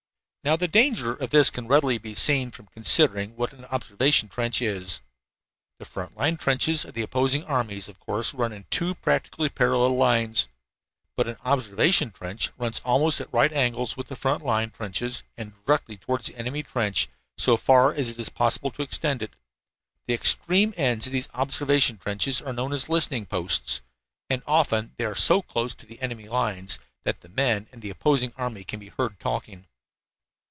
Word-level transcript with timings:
Now 0.43 0.55
the 0.55 0.67
danger 0.67 1.13
of 1.13 1.29
this 1.29 1.51
can 1.51 1.67
readily 1.67 1.99
be 1.99 2.15
seen 2.15 2.49
from 2.49 2.65
considering 2.65 3.35
what 3.35 3.53
an 3.53 3.63
observation 3.65 4.27
trench 4.27 4.59
is. 4.59 4.99
The 5.77 5.85
front 5.85 6.17
line 6.17 6.35
trenches 6.35 6.83
of 6.83 6.95
the 6.95 7.03
opposing 7.03 7.43
armies, 7.43 7.87
of 7.87 7.99
course, 7.99 8.33
run 8.33 8.51
in 8.51 8.65
two 8.71 8.95
practically 8.95 9.49
parallel 9.49 9.93
lines. 9.97 10.47
But 11.15 11.27
an 11.27 11.37
observation 11.45 12.09
trench 12.09 12.49
runs 12.57 12.79
almost 12.79 13.21
at 13.21 13.31
right 13.31 13.53
angles 13.53 13.95
with 13.95 14.07
the 14.07 14.15
front 14.15 14.43
line 14.43 14.71
trenches, 14.71 15.21
and 15.37 15.53
directly 15.63 15.95
toward 15.95 16.21
the 16.23 16.35
enemy 16.35 16.63
trench, 16.63 17.07
so 17.37 17.55
far 17.55 17.93
as 17.93 18.09
it 18.09 18.17
is 18.17 18.29
possible 18.29 18.71
to 18.71 18.81
extend 18.81 19.21
it. 19.21 19.35
The 20.07 20.15
extreme 20.15 20.73
ends 20.75 21.05
of 21.05 21.13
these 21.13 21.29
observation 21.35 21.99
trenches 21.99 22.41
are 22.41 22.51
known 22.51 22.73
as 22.73 22.89
"listening 22.89 23.27
posts," 23.27 23.81
and 24.27 24.41
often 24.47 24.95
they 24.97 25.05
are 25.05 25.13
so 25.13 25.43
close 25.43 25.75
to 25.75 25.85
the 25.85 26.01
enemy 26.01 26.27
lines 26.27 26.79
that 27.03 27.21
the 27.21 27.29
men 27.29 27.67
in 27.71 27.81
the 27.81 27.91
opposing 27.91 28.33
army 28.37 28.63
can 28.63 28.79
be 28.79 28.89
heard 28.97 29.19
talking. 29.19 29.67